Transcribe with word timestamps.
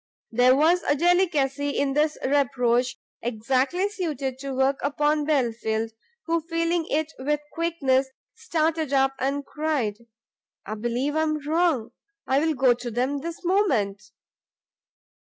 There 0.31 0.55
was 0.55 0.81
a 0.81 0.95
delicacy 0.95 1.69
in 1.77 1.93
this 1.93 2.17
reproach 2.25 2.97
exactly 3.21 3.87
suited 3.87 4.39
to 4.39 4.51
work 4.55 4.77
upon 4.81 5.25
Belfield, 5.25 5.91
who 6.25 6.41
feeling 6.41 6.87
it 6.89 7.13
with 7.19 7.39
quickness, 7.51 8.09
started 8.33 8.93
up, 8.93 9.13
and 9.19 9.45
cried, 9.45 10.07
"I 10.65 10.73
believe 10.73 11.15
I 11.15 11.21
am 11.21 11.47
wrong! 11.47 11.91
I 12.25 12.39
will 12.43 12.55
go 12.55 12.73
to 12.73 12.89
them 12.89 13.19
this 13.19 13.45
moment!" 13.45 14.01